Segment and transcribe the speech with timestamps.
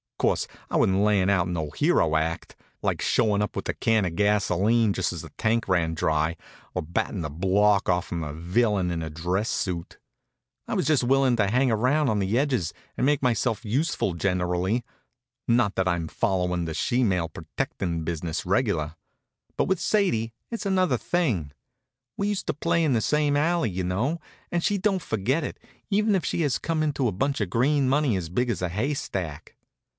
[0.17, 4.15] Course, I wasn't layin' out no hero act; like showin' up with a can of
[4.15, 6.37] gasolene just as the tank ran dry,
[6.75, 9.97] or battin' the block off'm a villyun in a dress suit.
[10.67, 14.83] I was just willin' to hang around on the edges and make myself useful generally.
[15.47, 18.95] Not that I'm followin' the she male protectin' business regular.
[19.57, 21.51] But with Sadie it's another thing.
[22.15, 24.19] We used to play in the same alley, you know;
[24.51, 25.59] and she don't forget it,
[25.89, 28.69] even if she has come into a bunch of green money as big as a
[28.69, 29.55] haystack.